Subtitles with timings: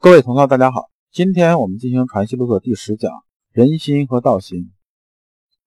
[0.00, 0.90] 各位同道，大家好。
[1.10, 3.10] 今天我们进行《传习录》的第十讲：
[3.50, 4.70] 人心和道心。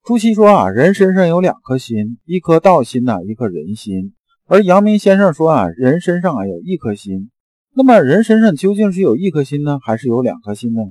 [0.06, 4.14] 朱熹说啊，人身上有两颗心，一颗道心呐，一颗人心。
[4.46, 7.30] 而阳明先生说啊，人身上啊有一颗心。
[7.76, 10.82] 那么人身上究竟是有一颗心呢，还是有两颗心呢？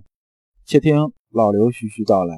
[0.67, 2.37] 且听老刘徐徐道来。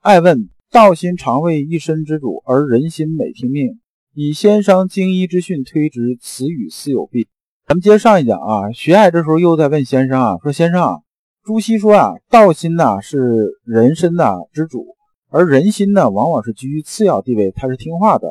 [0.00, 3.78] 爱问：道心常为一身之主，而人心每听命。
[4.12, 7.28] 以先生经医之训推之，此语似有弊。
[7.74, 10.98] 咱们接着上一讲啊，徐爱这时候又在问先生啊，说先生啊，
[11.42, 14.94] 朱熹说啊，道心呐是人身的之主，
[15.28, 18.28] 而人心呢往往是居于次要地位，他是听话的。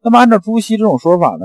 [0.00, 1.44] 那么按照朱熹这种说法呢，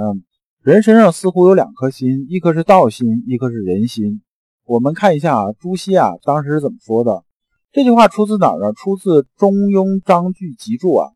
[0.61, 4.21] 人身上似乎有两颗心，一颗是道心，一颗是人心。
[4.67, 7.23] 我们看一下啊，朱熹啊当时是怎么说的？
[7.71, 8.73] 这句话出自哪儿呢？
[8.73, 11.13] 出自《中庸章句集注》啊。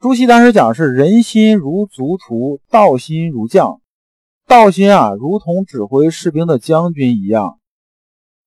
[0.00, 3.81] 朱熹当时讲是人心如足徒，道心如将。
[4.46, 7.58] 道心啊，如同指挥士兵的将军一样。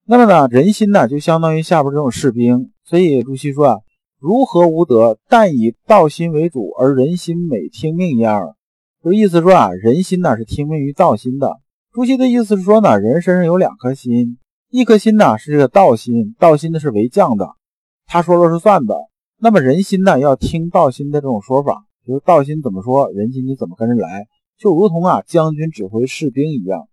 [0.05, 2.71] 那么呢，人心呢，就相当于下边这种士兵。
[2.83, 3.77] 所以朱熹说啊，
[4.19, 8.53] 如何无德，但以道心为主，而人心每听命一二。
[9.03, 11.55] 就意思说啊，人心呢是听命于道心的。
[11.91, 14.37] 朱熹的意思是说呢，人身上有两颗心，
[14.69, 17.47] 一颗心呢是这个道心，道心呢是为将的，
[18.05, 18.95] 他说了是算的。
[19.39, 24.27] 那么人心呢要听道心的这种说法，就是道心怎么说，人心你怎么跟着来。
[24.57, 26.87] 就如同啊，将军指挥士兵一样。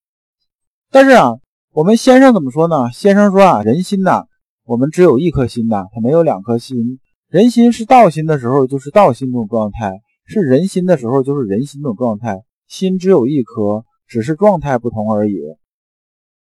[0.91, 1.37] 但是啊，
[1.73, 2.91] 我们先生怎么说呢？
[2.93, 4.25] 先生说啊，人心呐，
[4.65, 6.99] 我们只有一颗心呐，他没有两颗心。
[7.29, 9.93] 人心是道心的时候，就是道心这种状态；
[10.27, 12.43] 是人心的时候，就是人心这种状态。
[12.67, 15.37] 心只有一颗，只是状态不同而已。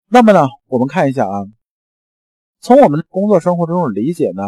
[0.09, 1.45] 那么呢，我们看一下啊，
[2.59, 4.43] 从我们工作生活中的理解呢，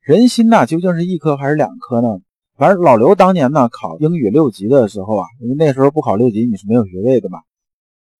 [0.00, 2.18] 人心呐，究竟是一颗还是两颗呢？
[2.62, 7.40] 反正老刘当年呢考英语六级的时候啊，因为那时候不考六级你是没有学位的嘛。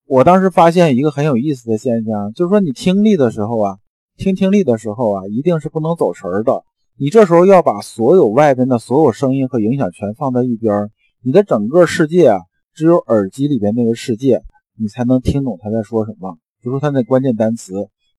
[0.05, 3.77] 我当时发现一个很有意思的现象，就是说你听力的时候啊，
[4.17, 6.65] 听听力的时候啊，一定是不能走神的。
[6.99, 10.91] 你这时候要把所有外边的所有声音和影响全放在一边，
[11.23, 12.41] 你的整个世界啊，
[12.75, 14.43] 只有耳机里边那个世界，
[14.77, 16.35] 你才能听懂他在说什么。
[16.61, 17.75] 比如说他那关键单词，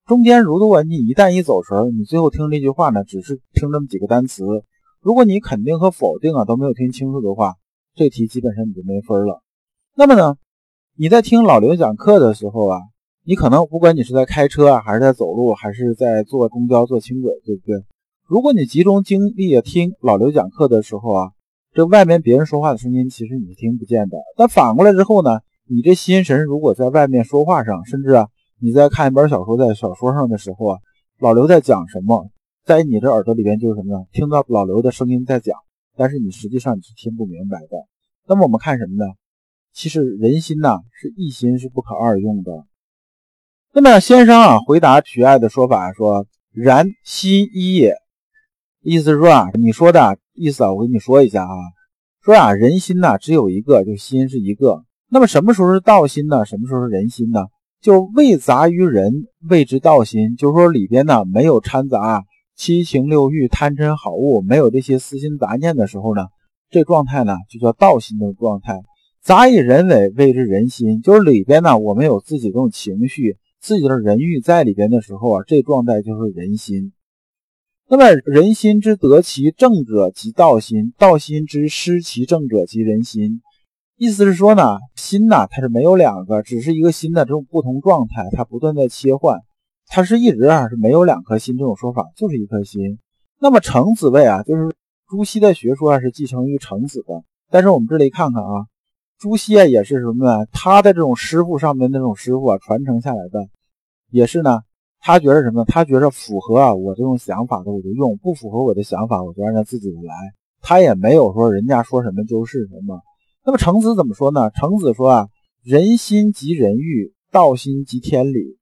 [0.07, 4.45] 中间如果你一旦一走神，你最后听这句话呢，只是听这么几个单词。
[5.03, 7.55] 如果你肯定和否定啊都没有听清楚的话，
[7.93, 9.41] 这题基本上你就没分了。
[9.97, 10.37] 那么呢，
[10.95, 12.79] 你在听老刘讲课的时候啊，
[13.25, 17.83] 你可能不管你是在开车啊，还是在走路，还是在坐公交、坐轻轨，对不对？
[18.25, 21.31] 如果你集中精力听老刘讲课的时候啊，
[21.73, 24.17] 这外面别人说话的声音其实你是听不见的。
[24.37, 28.29] 但反过来之后呢，你这心神如果在外面说话上，甚至啊
[28.61, 30.79] 你在看一本小说，在小说上的时候啊，
[31.19, 32.29] 老刘在讲什么？
[32.65, 34.05] 在你这耳朵里边就是什么呢？
[34.13, 35.57] 听到老刘的声音在讲，
[35.97, 37.67] 但是你实际上你是听不明白的。
[38.25, 39.11] 那么我们看什么呢？
[39.73, 42.65] 其实人心呐是一心是不可二用的。
[43.73, 47.95] 那么先生啊回答徐爱的说法说：“然心一也。”
[48.81, 51.55] 意思是说啊，你说的意思啊，我跟你说一下啊，
[52.21, 54.85] 说啊人心呐只有一个，就心是一个。
[55.09, 56.45] 那么什么时候是道心呢？
[56.45, 57.41] 什么时候是人心呢？
[57.81, 59.11] 就未杂于人，
[59.49, 60.37] 谓之道心。
[60.37, 62.23] 就是说里边呢没有掺杂。
[62.55, 66.27] 七情六欲、贪嗔好恶，没有这些私心杂念的时候呢，
[66.69, 68.81] 这状态呢就叫道心的状态。
[69.21, 76.93] 杂以人为，谓之人心，就是里边呢我们有自己这种情绪、自己的人欲在里边的时候啊，这状态就是人心。
[77.89, 83.41] 那么人心之得其正者即道心，道心之失其正者即人心。
[83.97, 89.39] 意思是说呢，心呐它是没有两个，只是一个心的这种不同状态，它不断在切换。
[89.87, 92.99] 他是一直啊是没有两颗心这种说法，就是一颗心。
[93.39, 94.73] 那么程子位啊，就是
[95.07, 97.23] 朱熹的学说啊是继承于程子的。
[97.51, 98.65] 但是我们这里看看啊，
[99.19, 100.45] 朱熹啊也是什么呢？
[100.51, 103.47] 他的这种师傅上面那种师傅啊传承下来的，
[104.09, 104.61] 也是呢。
[105.05, 105.65] 他觉得什么？
[105.65, 110.13] 他觉得符合啊我这种想法的我就用，不符合我的想法我就按照自己的来。
[110.61, 113.01] 他也没有说人家说什么就是什么。
[113.45, 114.49] 那么程子怎么说呢？
[114.51, 115.27] 程子说啊，
[115.61, 118.57] 人心即人欲，道心即天理。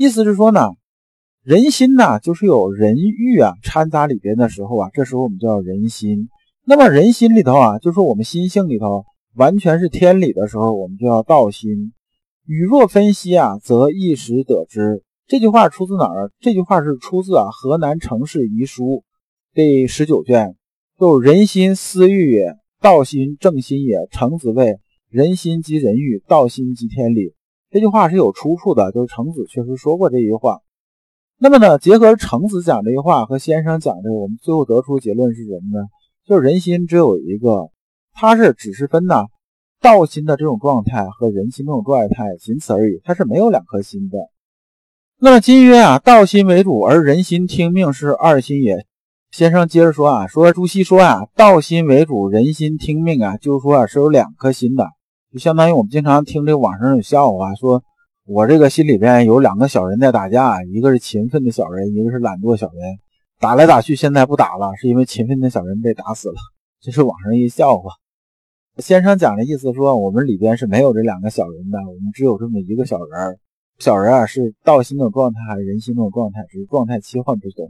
[0.00, 0.70] 意思是说呢，
[1.42, 6.30] 人心呐，就是有人欲啊掺杂里边的时候啊，这时候我们叫人心。
[6.64, 9.04] 那么人心里头啊，就是我们心性里头
[9.34, 11.92] 完全是天理的时候，我们就要道心。
[12.46, 15.02] 语若分析啊，则一时得之。
[15.26, 16.32] 这句话出自哪儿？
[16.40, 18.84] 这句话是出自啊《河南城市遗书》
[19.52, 20.56] 第十九卷，
[20.98, 23.98] 就人心思欲也，道心正心也。
[24.10, 24.78] 程子谓：
[25.10, 27.34] 人心即人欲，道心即天理。
[27.70, 30.58] 这句话是有出处的，就是程子确实说过这句话。
[31.38, 35.86] 那么呢，结合程子讲这句话和先生讲的，我们最后得出结论是什么呢？
[36.26, 37.70] 就是人心只有一个，
[38.12, 39.26] 它是只是分呐
[39.80, 44.18] 道心的这种状态和人心这种状态，仅此而已，它是没有两颗心的。
[45.20, 48.84] 那么今曰啊，道心为主，而人心听命是二心也。
[49.30, 54.88] 先生接着说啊，说朱熹说啊，道心为主，人心听命啊，就是说啊是有两颗心的，
[55.32, 57.84] 就相当于我们经常听这网上有笑话，说
[58.26, 62.98] 我这个心里边有两个小人在打架，一个是勤奋的小人，一个是懒惰小人，
[63.38, 66.34] 打来打去，现在不打了，是因为勤奋的小人被打死了，
[66.80, 67.92] 这是网上一笑话。
[68.78, 73.38] 先生讲的意思说，我们里边是没有这两个小人的，我们只有这么一个小人儿。
[73.78, 77.68] 小人啊，是道心的状态还是人心的状态，只是状态切换不同。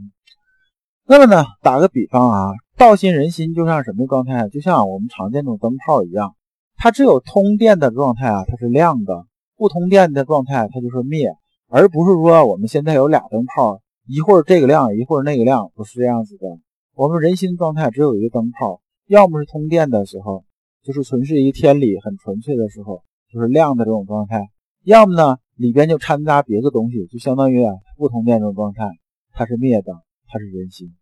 [1.06, 4.48] 那么呢，打个比方啊，道心人心就像什么状态？
[4.48, 6.34] 就像我们常见的灯泡一样，
[6.82, 11.36] 它只有通电的状态啊，它是亮的；不通电的状态，它就是灭。
[11.68, 16.58] 而不是说我们现在有俩灯泡，一会儿这个亮，一会儿那个亮，不是这样子的。
[16.94, 20.44] 我们人心状态只有一个灯泡，要么是通电的时候，
[20.82, 24.38] 就是纯是一天理很纯粹的时候，就是亮的这种状态；
[24.82, 28.88] 要么呢，里边就掺杂别的东西，就相当于啊不通电这种状态，
[29.34, 29.92] 它是灭的，
[30.28, 30.94] 它是人心。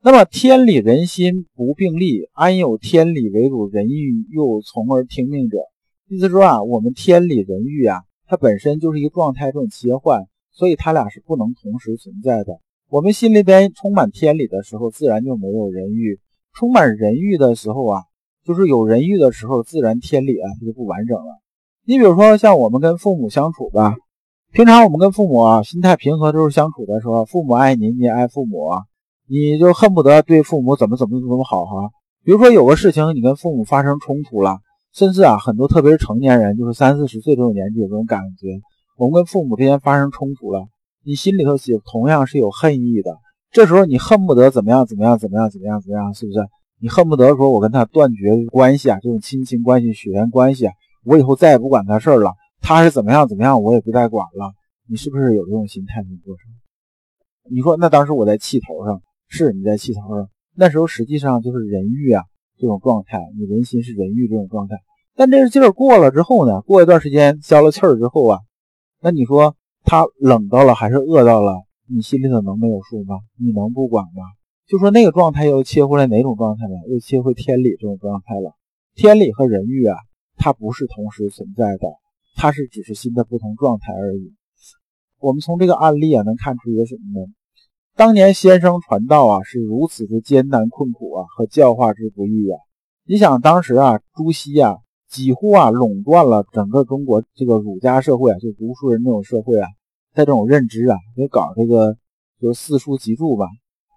[0.00, 5.58] 那么天理人心不并立，安有天理为主，人欲又从而听命者？
[6.08, 12.60] 意思说啊，我们天理人欲啊，它本身就是一个状态这种切换，所以它俩是不能同时存在的。
[12.88, 16.14] 我们心里边充满天理的时候，自然就没有人欲；
[16.54, 18.04] 充满人欲的时候啊，
[18.44, 21.40] 就是有人欲的时候，自然天理啊它就不完整了。
[21.84, 23.96] 你比如说像我们跟父母相处吧，
[24.52, 28.70] 平常我们跟父母啊心态平和，都是相处的时候，父母爱你，你爱父母。
[29.30, 31.90] 你就恨不得对父母怎么怎么怎么好哈，
[32.24, 34.58] 比如说有个事情你跟父母发生冲突了，
[34.94, 38.60] 甚至啊很多特别是成年人，就是三四十岁这种年纪有这种感觉，
[38.96, 40.66] 我们跟父母之间发生冲突了，
[41.04, 43.18] 你心里头也同样是有恨意的。
[43.50, 46.38] 这时候你恨不得怎么样怎么样怎么样怎么样怎么样，是不是？
[46.80, 50.72] 你恨不得说我跟他断绝关系啊，这种亲情关系、血缘关系啊，
[51.04, 52.32] 我以后再也不管他事儿了，
[52.62, 54.52] 他是怎么样怎么样，我也不再管了。
[54.88, 56.02] 你是不是有这种心态？
[56.02, 56.34] 你说，
[57.50, 59.02] 你说那当时我在气头上。
[59.28, 62.24] 是你在气头上，那时候实际上就是人欲啊
[62.58, 64.76] 这种状态，你人心是人欲这种状态。
[65.14, 68.40] 但这个劲儿过了之后呢，过一段时间消了气儿之后啊，
[69.00, 73.16] 那你说他冷到了还是饿到了，你心里头能没有数吗？
[73.38, 74.22] 你能不管吗？
[74.66, 76.74] 就说那个状态又切回来哪种状态了？
[76.88, 78.52] 又切回天理这种状态了。
[78.94, 79.96] 天理和人欲啊，
[80.36, 81.88] 它不是同时存在的，
[82.36, 84.34] 它是只是心的不同状态而已。
[85.20, 87.26] 我们从这个案例啊，能看出一个什么呢？
[87.98, 92.56] 当年先生传道啊，是如此之艰难困苦啊，和教化之不易啊。
[93.04, 94.76] 你想当时啊，朱熹啊，
[95.10, 99.66] 几乎啊垄断了整个中国这个儒家社会啊，就读书人这种社会啊，
[100.14, 101.96] 在这种认知啊，也搞这个
[102.40, 103.46] 就四书集注吧。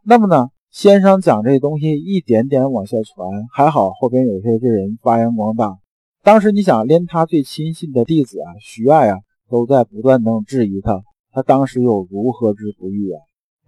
[0.03, 5.77] 那么呢，先生讲这东西一点点往下传，还好后边有些这人发扬光大。
[6.23, 13.21] 当时你想，连他最亲信的弟子啊，徐爱啊，都在不断的质疑他，他当时又如何之不易啊？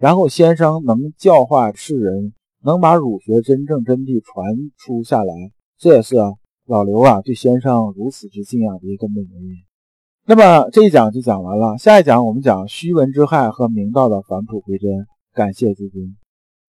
[0.04, 5.34] 然后先生能教化世人，能把儒学真正真谛传出下来，
[5.78, 6.18] 这也是
[6.66, 9.56] 老刘啊对先生如此之敬仰的一个根本原因。
[10.26, 15.08] 那么这一讲就讲完了，下一讲我们讲虚文之害和明道的返璞归真。
[15.34, 16.18] 感谢诸君。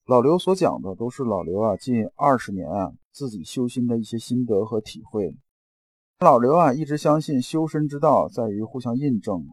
[0.07, 5.35] 老刘所讲的都是老刘啊近二十年啊自己修心的一些心得和体会。
[6.21, 9.45] 老刘啊一直相信修身之道在于互相印证。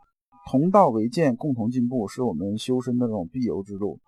[0.49, 4.00] 同道为鉴，共同进步，是我们修身的这种必由之路。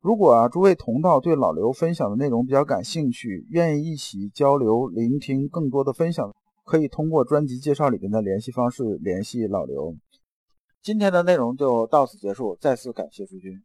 [0.00, 9.94] 如果啊，诸位同道对老刘分享的内容比较感兴趣，愿意一起交流、聆听更多的分享，可以通过专辑介绍里面的联系方式联系老刘。
[10.82, 13.62] 今天的内容就到此结束，再次感谢诸君。